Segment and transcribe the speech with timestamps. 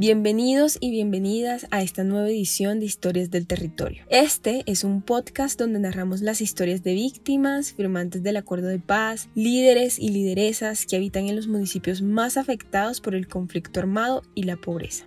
[0.00, 4.04] Bienvenidos y bienvenidas a esta nueva edición de Historias del Territorio.
[4.08, 9.28] Este es un podcast donde narramos las historias de víctimas, firmantes del acuerdo de paz,
[9.34, 14.44] líderes y lideresas que habitan en los municipios más afectados por el conflicto armado y
[14.44, 15.04] la pobreza.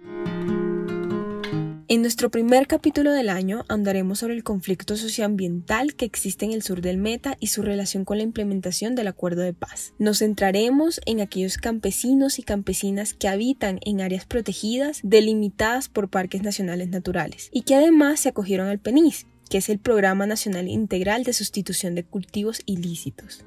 [1.91, 6.61] En nuestro primer capítulo del año andaremos sobre el conflicto socioambiental que existe en el
[6.61, 9.93] sur del Meta y su relación con la implementación del acuerdo de paz.
[9.99, 16.43] Nos centraremos en aquellos campesinos y campesinas que habitan en áreas protegidas delimitadas por parques
[16.43, 21.25] nacionales naturales y que además se acogieron al PENIS, que es el Programa Nacional Integral
[21.25, 23.43] de Sustitución de Cultivos Ilícitos.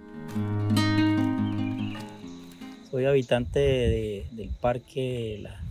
[2.91, 5.65] Soy habitante del parque La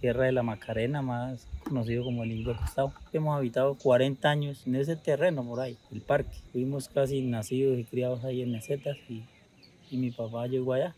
[0.00, 2.92] Sierra de la Macarena, más conocido como el Indio Costado.
[3.12, 6.36] Hemos habitado 40 años en ese terreno por ahí, el parque.
[6.52, 9.24] Fuimos casi nacidos y criados ahí en mesetas y,
[9.90, 10.94] y mi papá llegó allá,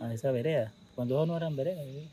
[0.00, 1.84] a, esa vereda, cuando no eran veredas.
[1.86, 2.08] ¿eh?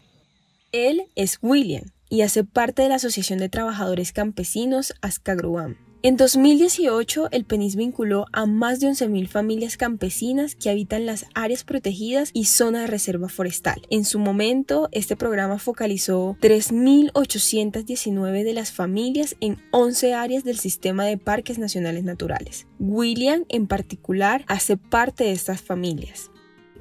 [0.71, 5.92] Él es William y hace parte de la Asociación de Trabajadores Campesinos Azcagruam.
[6.05, 11.63] En 2018, el PENIS vinculó a más de 11.000 familias campesinas que habitan las áreas
[11.63, 13.81] protegidas y zona de reserva forestal.
[13.89, 21.05] En su momento, este programa focalizó 3.819 de las familias en 11 áreas del sistema
[21.05, 22.67] de parques nacionales naturales.
[22.79, 26.29] William, en particular, hace parte de estas familias.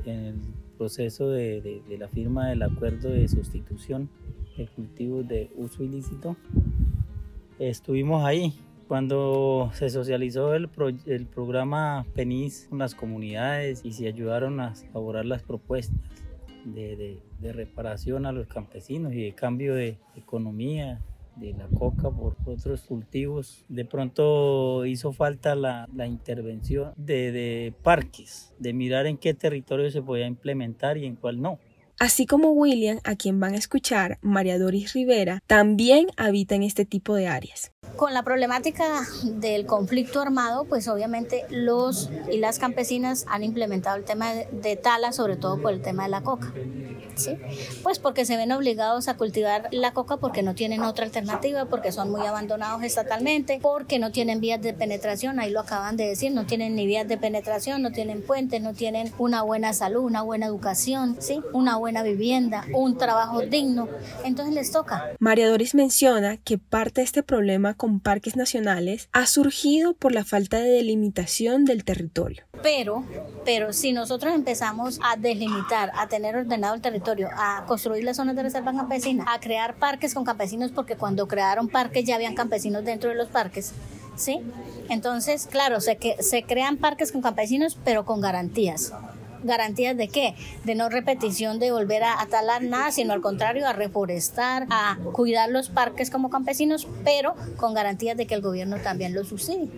[0.05, 0.35] En el
[0.77, 4.11] proceso de, la firma del acuerdo de sustitución
[4.57, 6.37] de cultivos de uso ilícito,
[7.61, 8.53] estuvimos ahí
[8.93, 10.69] cuando se socializó el,
[11.07, 15.97] el programa PENIS con las comunidades y se ayudaron a elaborar las propuestas
[16.67, 21.01] de, de, reparación a los campesinos y de cambio de economía
[21.37, 23.65] de la coca por otros cultivos.
[23.71, 29.91] De pronto hizo falta la, la intervención de, de, parques, de mirar en qué territorio
[29.91, 31.59] se podía implementar y en cuál no.
[31.99, 36.85] Así como William, a quien van a escuchar, María Doris Rivera, también habita en este
[36.85, 37.73] tipo de áreas.
[38.03, 44.03] Con la problemática del conflicto armado, pues obviamente los y las campesinas han implementado el
[44.03, 46.53] tema de, tala, sobre todo por el tema de la coca.
[47.15, 47.39] ¿sí?
[47.85, 51.93] Pues porque se ven obligados a cultivar la coca porque no tienen otra alternativa, porque
[51.93, 56.33] son muy abandonados estatalmente, porque no tienen vías de penetración, ahí lo acaban de decir,
[56.33, 60.23] no tienen ni vías de penetración, no tienen puentes, no tienen una buena salud, una
[60.23, 61.41] buena educación, ¿sí?
[61.53, 63.89] una buena vivienda, un trabajo digno.
[64.25, 65.05] Entonces les toca.
[65.21, 70.25] María Doris menciona que parte de este problema con parques nacionales ha surgido por la
[70.25, 72.45] falta de delimitación del territorio.
[72.63, 73.05] Pero,
[73.45, 78.35] pero si nosotros empezamos a delimitar, a tener ordenado el territorio, a construir las zonas
[78.35, 82.83] de reserva campesina, a crear parques con campesinos, porque cuando crearon parques ya habían campesinos
[82.83, 83.73] dentro de los parques,
[84.17, 84.41] ¿sí?
[84.89, 88.95] Entonces, claro, se, que, se crean parques con campesinos, pero con garantías
[89.43, 90.35] garantías de qué?
[90.65, 95.51] De no repetición de volver a, talar nada, sino al contrario, a reforestar, a cuidar
[95.51, 99.69] los parques como campesinos, pero con garantías de que el gobierno también los subsidie.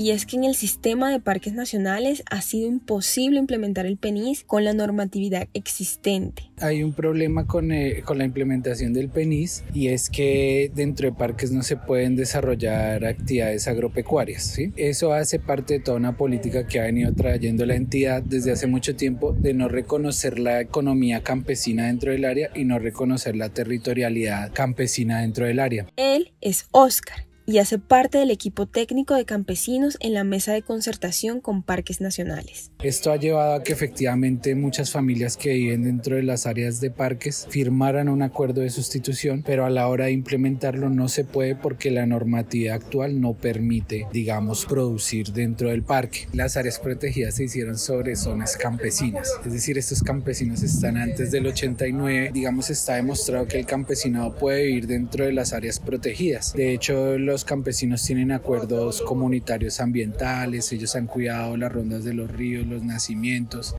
[0.00, 4.44] Y es que en el sistema de parques nacionales ha sido imposible implementar el PENIS
[4.44, 6.44] con la normatividad existente.
[6.58, 11.12] Hay un problema con, eh, con la implementación del PENIS y es que dentro de
[11.14, 14.42] parques no se pueden desarrollar actividades agropecuarias.
[14.42, 14.72] ¿sí?
[14.78, 18.66] Eso hace parte de toda una política que ha venido trayendo la entidad desde hace
[18.66, 23.50] mucho tiempo de no reconocer la economía campesina dentro del área y no reconocer la
[23.50, 25.88] territorialidad campesina dentro del área.
[25.96, 30.62] Él es Oscar y hace parte del equipo técnico de campesinos en la mesa de
[30.62, 32.70] concertación con parques nacionales.
[32.82, 36.90] Esto ha llevado a que efectivamente muchas familias que viven dentro de las áreas de
[36.90, 41.56] parques firmaran un acuerdo de sustitución, pero a la hora de implementarlo no se puede
[41.56, 46.28] porque la normatividad actual no permite, digamos, producir dentro del parque.
[46.32, 51.46] Las áreas protegidas se hicieron sobre zonas campesinas, es decir, estos campesinos están antes del
[51.46, 56.52] 89, digamos, está demostrado que el campesinado puede vivir dentro de las áreas protegidas.
[56.54, 62.28] De hecho, los campesinos tienen acuerdos comunitarios ambientales, ellos han cuidado las rondas de los
[62.28, 63.76] ríos, los nacimientos.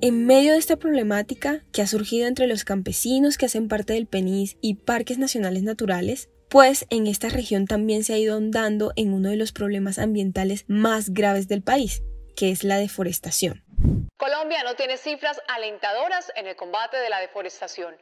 [0.00, 4.06] En medio de esta problemática que ha surgido entre los campesinos que hacen parte del
[4.06, 9.12] PENIS y parques nacionales naturales, pues en esta región también se ha ido ahondando en
[9.12, 12.02] uno de los problemas ambientales más graves del país,
[12.36, 13.64] que es la deforestación.
[14.16, 17.96] Colombia no tiene cifras alentadoras en el combate de la deforestación.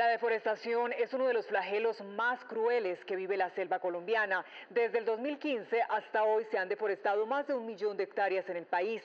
[0.00, 4.46] La deforestación es uno de los flagelos más crueles que vive la selva colombiana.
[4.70, 8.56] Desde el 2015 hasta hoy se han deforestado más de un millón de hectáreas en
[8.56, 9.02] el país.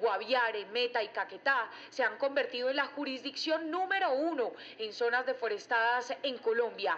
[0.00, 6.16] Guaviare, Meta y Caquetá se han convertido en la jurisdicción número uno en zonas deforestadas
[6.22, 6.96] en Colombia.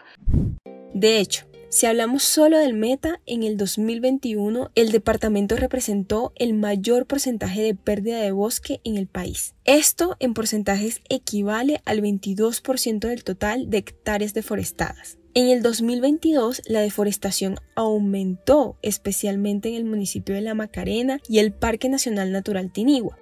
[0.95, 7.07] De hecho, si hablamos solo del Meta, en el 2021 el departamento representó el mayor
[7.07, 9.55] porcentaje de pérdida de bosque en el país.
[9.65, 15.19] Esto en porcentajes equivale al 22% del total de hectáreas deforestadas.
[15.33, 21.53] En el 2022 la deforestación aumentó especialmente en el municipio de La Macarena y el
[21.53, 23.17] Parque Nacional Natural Tinigua.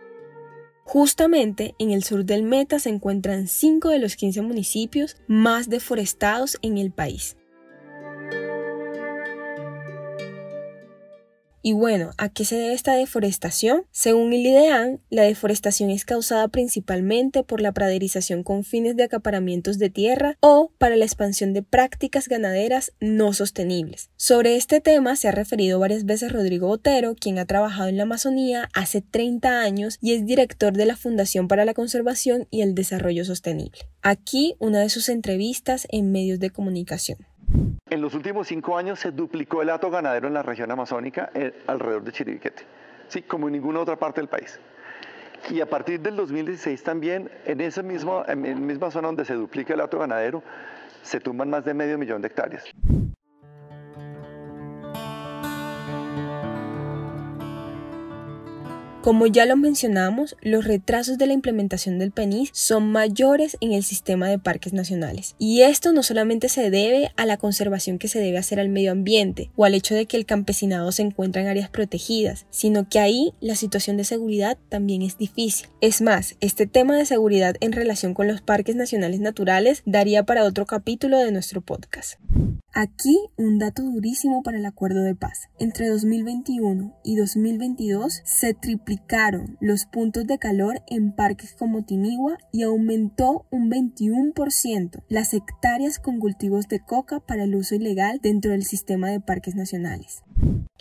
[0.84, 6.56] Justamente en el sur del Meta se encuentran 5 de los 15 municipios más deforestados
[6.62, 7.36] en el país.
[11.62, 13.82] Y bueno, ¿a qué se debe esta deforestación?
[13.90, 19.78] Según el IDEAN, la deforestación es causada principalmente por la praderización con fines de acaparamientos
[19.78, 24.10] de tierra o para la expansión de prácticas ganaderas no sostenibles.
[24.16, 28.04] Sobre este tema se ha referido varias veces Rodrigo Botero, quien ha trabajado en la
[28.04, 32.74] Amazonía hace 30 años y es director de la Fundación para la Conservación y el
[32.74, 33.80] Desarrollo Sostenible.
[34.02, 37.18] Aquí una de sus entrevistas en medios de comunicación.
[37.90, 41.52] En los últimos cinco años se duplicó el hato ganadero en la región amazónica eh,
[41.66, 42.62] alrededor de Chiribiquete,
[43.08, 44.60] sí, como en ninguna otra parte del país.
[45.50, 49.74] Y a partir del 2016 también, en esa misma, en misma zona donde se duplica
[49.74, 50.42] el hato ganadero,
[51.02, 52.64] se tumban más de medio millón de hectáreas.
[59.08, 63.82] Como ya lo mencionamos, los retrasos de la implementación del PENIS son mayores en el
[63.82, 65.34] sistema de parques nacionales.
[65.38, 68.92] Y esto no solamente se debe a la conservación que se debe hacer al medio
[68.92, 72.98] ambiente o al hecho de que el campesinado se encuentra en áreas protegidas, sino que
[72.98, 75.68] ahí la situación de seguridad también es difícil.
[75.80, 80.44] Es más, este tema de seguridad en relación con los parques nacionales naturales daría para
[80.44, 82.20] otro capítulo de nuestro podcast.
[82.74, 85.48] Aquí un dato durísimo para el acuerdo de paz.
[85.58, 88.54] Entre 2021 y 2022 se
[89.60, 96.18] los puntos de calor en parques como Tinigua y aumentó un 21% las hectáreas con
[96.18, 100.22] cultivos de coca para el uso ilegal dentro del sistema de parques nacionales.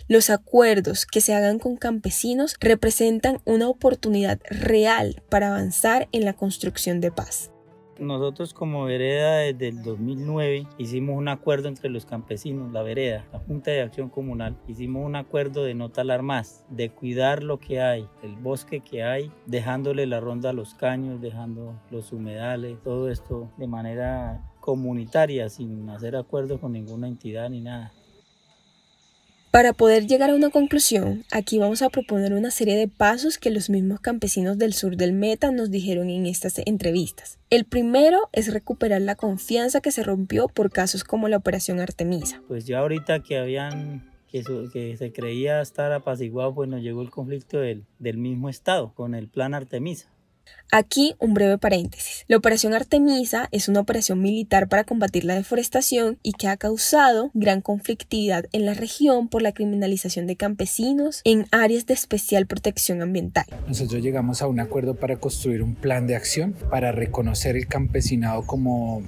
[0.08, 6.32] Los acuerdos que se hagan con campesinos representan una oportunidad real para avanzar en la
[6.32, 7.50] construcción de paz.
[7.98, 13.40] Nosotros como vereda desde el 2009 hicimos un acuerdo entre los campesinos, la vereda, la
[13.40, 17.80] Junta de Acción Comunal, hicimos un acuerdo de no talar más, de cuidar lo que
[17.80, 23.10] hay, el bosque que hay, dejándole la ronda a los caños, dejando los humedales, todo
[23.10, 27.92] esto de manera comunitaria, sin hacer acuerdos con ninguna entidad ni nada.
[29.50, 33.50] Para poder llegar a una conclusión, aquí vamos a proponer una serie de pasos que
[33.50, 37.38] los mismos campesinos del sur del Meta nos dijeron en estas entrevistas.
[37.48, 42.42] El primero es recuperar la confianza que se rompió por casos como la Operación Artemisa.
[42.46, 44.42] Pues ya ahorita que habían que,
[44.98, 49.28] se creía estar apaciguado, pues nos llegó el conflicto del, del mismo Estado con el
[49.28, 50.10] plan Artemisa.
[50.70, 52.26] Aquí un breve paréntesis.
[52.28, 57.30] La operación Artemisa es una operación militar para combatir la deforestación y que ha causado
[57.32, 63.00] gran conflictividad en la región por la criminalización de campesinos en áreas de especial protección
[63.00, 63.46] ambiental.
[63.66, 68.44] Nosotros llegamos a un acuerdo para construir un plan de acción para reconocer el campesinado
[68.44, 69.02] como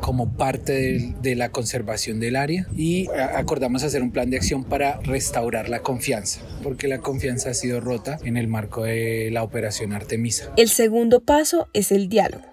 [0.00, 5.00] como parte de, la conservación del área y acordamos hacer un plan de acción para
[5.00, 9.92] restaurar la confianza, porque la confianza ha sido rota en el marco de la operación
[9.92, 10.52] Artemisa.
[10.56, 12.44] El segundo paso es el diálogo.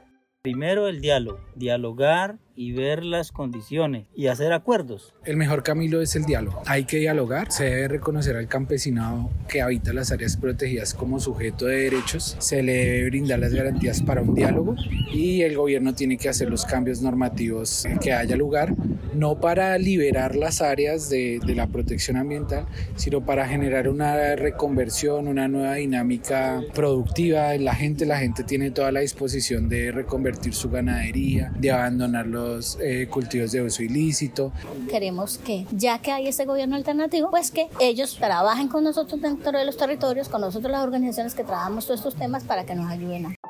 [0.41, 5.13] Primero el diálogo, dialogar y ver las condiciones y hacer acuerdos.
[5.23, 6.63] El mejor camino es el diálogo.
[6.65, 11.67] Hay que dialogar, se debe reconocer al campesinado que habita las áreas protegidas como sujeto
[11.67, 14.75] de derechos, se le debe brindar las garantías para un diálogo
[15.13, 18.73] y el gobierno tiene que hacer los cambios normativos que haya lugar,
[19.13, 25.27] no para liberar las áreas de, de la protección ambiental, sino para generar una reconversión,
[25.27, 28.07] una nueva dinámica productiva en la gente.
[28.07, 33.51] La gente tiene toda la disposición de reconvertir su ganadería, de abandonar los eh, cultivos
[33.51, 34.51] de uso ilícito.
[34.89, 35.10] Queremos
[35.43, 39.65] que, ya que hay este gobierno alternativo, pues que ellos trabajen con nosotros dentro de
[39.65, 43.25] los territorios, con nosotros las organizaciones que trabajamos todos estos temas para que nos ayuden
[43.27, 43.40] a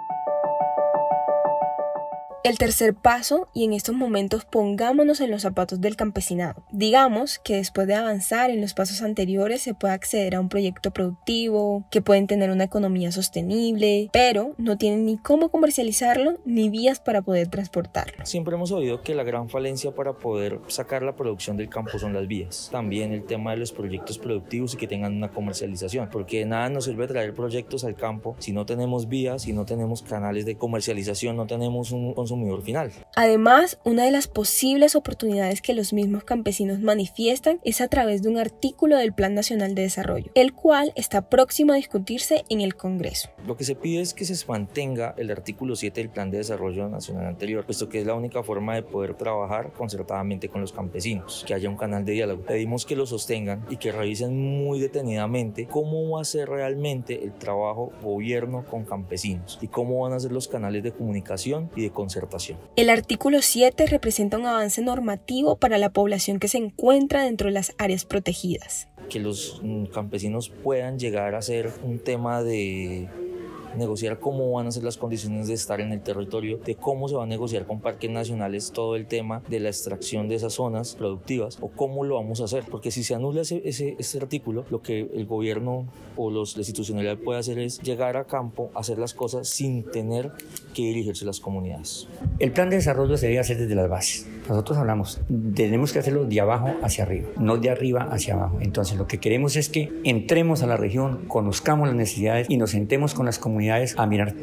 [2.44, 6.64] el tercer paso, y en estos momentos pongámonos en los zapatos del campesinado.
[6.72, 10.92] Digamos que después de avanzar en los pasos anteriores se puede acceder a un proyecto
[10.92, 17.00] productivo, que pueden tener una economía sostenible, pero no tienen ni cómo comercializarlo ni vías
[17.00, 18.26] para poder transportarlo.
[18.26, 22.14] Siempre hemos oído que la gran falencia para poder sacar la producción del campo son
[22.14, 22.70] las vías.
[22.72, 26.86] También el tema de los proyectos productivos y que tengan una comercialización, porque nada nos
[26.86, 31.36] sirve traer proyectos al campo si no tenemos vías, si no tenemos canales de comercialización,
[31.36, 32.92] no tenemos un consumidor final.
[33.16, 38.30] Además, una de las posibles oportunidades que los mismos campesinos manifiestan es a través de
[38.30, 42.76] un artículo del Plan Nacional de Desarrollo, el cual está próximo a discutirse en el
[42.76, 43.30] Congreso.
[43.46, 46.88] Lo que se pide es que se mantenga el artículo 7 del Plan de Desarrollo
[46.88, 51.44] Nacional anterior, puesto que es la única forma de poder trabajar concertadamente con los campesinos,
[51.46, 52.44] que haya un canal de diálogo.
[52.44, 57.34] Pedimos que lo sostengan y que revisen muy detenidamente cómo va a ser realmente el
[57.34, 61.92] trabajo gobierno con campesinos y cómo van a ser los canales de comunicación y de
[61.92, 62.21] concertación.
[62.76, 67.54] El artículo 7 representa un avance normativo para la población que se encuentra dentro de
[67.54, 68.88] las áreas protegidas.
[69.10, 73.10] Que los mm, campesinos puedan llegar a ser un tema de
[73.78, 77.16] negociar cómo van a ser las condiciones de estar en el territorio, de cómo se
[77.16, 80.96] va a negociar con parques nacionales todo el tema de la extracción de esas zonas
[80.96, 82.64] productivas o cómo lo vamos a hacer.
[82.70, 87.18] Porque si se anula ese, ese, artículo, lo que el gobierno o los, la institucionalidad
[87.18, 90.32] puede hacer es llegar a campo, hacer las cosas sin tener
[90.74, 92.08] que dirigirse a las comunidades.
[92.40, 94.28] El plan de desarrollo se debe hacer desde las bases.
[94.48, 95.22] Nosotros hablamos,
[95.56, 98.58] tenemos que hacerlo de abajo hacia arriba, no de arriba hacia abajo.
[98.60, 102.72] Entonces lo que queremos es que entremos a la región, conozcamos las necesidades y nos
[102.72, 104.34] sentemos con las comunidades a mirar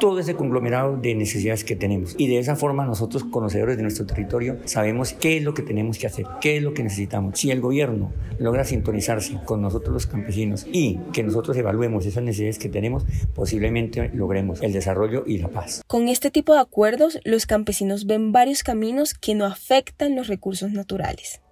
[0.00, 2.16] todo ese conglomerado de necesidades que tenemos.
[2.18, 5.98] Y de esa forma nosotros, conocedores de nuestro territorio, sabemos qué es lo que tenemos
[5.98, 7.38] que hacer, qué es lo que necesitamos.
[7.38, 12.58] Si el gobierno logra sintonizarse con nosotros los campesinos y que nosotros evaluemos esas necesidades
[12.58, 15.82] que tenemos, posiblemente logremos el desarrollo y la paz.
[15.86, 20.72] Con este tipo de acuerdos, los campesinos ven varios caminos que no afectan los recursos
[20.72, 21.42] naturales.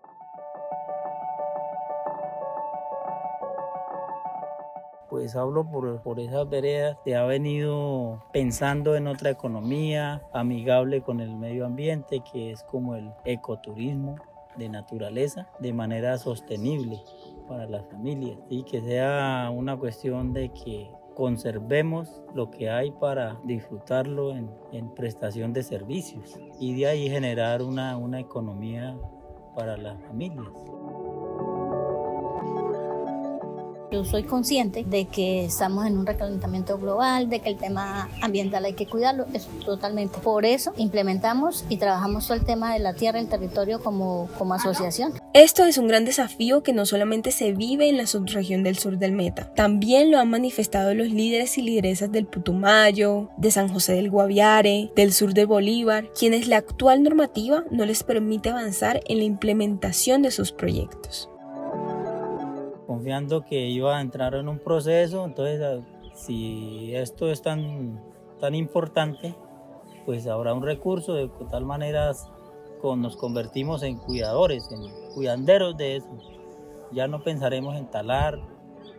[5.09, 11.35] Pues hablo por, esas veredas, se ha venido pensando en otra economía amigable con el
[11.35, 14.17] medio ambiente, que es como el ecoturismo
[14.57, 17.01] de naturaleza, de manera sostenible
[17.47, 23.41] para las familias y que sea una cuestión de que conservemos lo que hay para
[23.45, 28.97] disfrutarlo en, en prestación de servicios y de ahí generar una, una economía
[29.55, 30.47] para las familias.
[33.91, 38.67] Yo soy consciente de que estamos en un recalentamiento global, de que el tema ambiental
[38.67, 40.19] hay que cuidarlo, es totalmente.
[40.19, 44.29] Por eso implementamos y trabajamos todo el tema de la tierra y el territorio como,
[44.37, 45.15] como asociación.
[45.33, 48.99] Esto es un gran desafío que no solamente se vive en la subregión del sur
[48.99, 53.95] del Meta, también lo han manifestado los líderes y lideresas del Putumayo, de San José
[53.95, 59.19] del Guaviare, del sur de Bolívar, quienes la actual normativa no les permite avanzar en
[59.19, 61.31] la implementación de sus proyectos
[62.89, 68.03] confiando que iba a entrar en un proceso, entonces ah, si esto es tan,
[68.41, 69.35] tan importante,
[70.07, 72.11] pues habrá un recurso de tal manera
[72.81, 74.81] con, nos convertimos en cuidadores, en
[75.15, 76.09] cuidanderos de eso.
[76.91, 78.41] Ya no pensaremos en talar,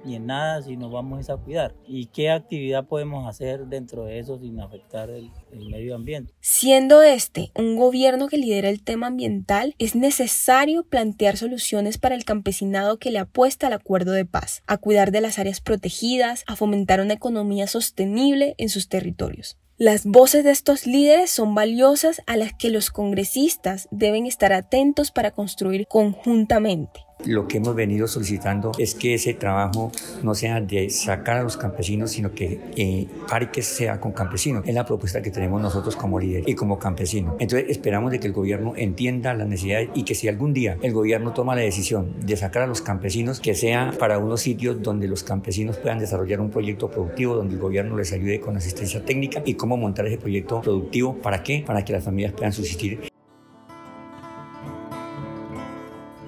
[0.03, 1.75] ni en nada si nos vamos a cuidar.
[1.87, 6.33] ¿Y qué actividad podemos hacer dentro de eso sin afectar el, el medio ambiente?
[6.41, 12.25] Siendo este un gobierno que lidera el tema ambiental, es necesario plantear soluciones para el
[12.25, 16.55] campesinado que le apuesta al acuerdo de paz, a cuidar de las áreas protegidas, a
[16.55, 19.57] fomentar una economía sostenible en sus territorios.
[19.77, 25.11] Las voces de estos líderes son valiosas a las que los congresistas deben estar atentos
[25.11, 27.05] para construir conjuntamente.
[27.25, 29.91] Lo que hemos venido solicitando es que ese trabajo
[30.23, 34.63] no sea de sacar a los campesinos, sino que eh, Parques sea con campesinos.
[34.65, 37.35] Es la propuesta que tenemos nosotros como líderes y como campesinos.
[37.39, 40.93] Entonces esperamos de que el gobierno entienda las necesidades y que si algún día el
[40.93, 45.09] gobierno toma la decisión de sacar a los campesinos, que sea para unos sitios donde
[45.09, 49.41] los campesinos puedan desarrollar un proyecto productivo, donde el gobierno les ayude con asistencia técnica
[49.45, 51.17] y cómo montar ese proyecto productivo.
[51.17, 51.65] ¿Para qué?
[51.67, 53.08] Para que las familias puedan subsistir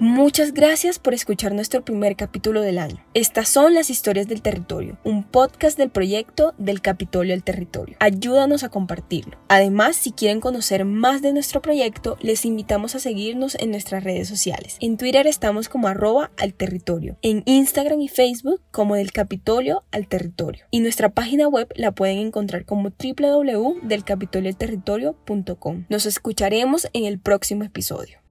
[0.02, 3.04] Muchas gracias por escuchar nuestro primer capítulo del año.
[3.14, 7.94] Estas son las historias del territorio, un podcast del proyecto del Capitolio del Territorio.
[8.00, 9.38] Ayúdanos a compartirlo.
[9.46, 14.26] Además, si quieren conocer más de nuestro proyecto, les invitamos a seguirnos en nuestras redes
[14.26, 14.76] sociales.
[14.80, 20.08] En Twitter estamos como arroba al territorio, en Instagram y Facebook como del Capitolio al
[20.08, 20.64] Territorio.
[20.72, 25.84] Y nuestra página web la pueden encontrar como www.delcapitolioalterritorio.com.
[25.88, 28.21] Nos escucharemos en el próximo episodio.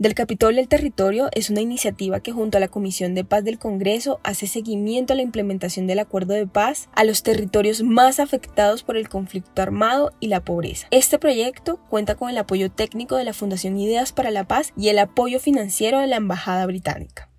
[0.00, 3.58] Del Capitolio del Territorio es una iniciativa que junto a la Comisión de Paz del
[3.58, 8.82] Congreso hace seguimiento a la implementación del acuerdo de paz a los territorios más afectados
[8.82, 10.86] por el conflicto armado y la pobreza.
[10.90, 14.88] Este proyecto cuenta con el apoyo técnico de la Fundación Ideas para la Paz y
[14.88, 17.29] el apoyo financiero de la Embajada Británica.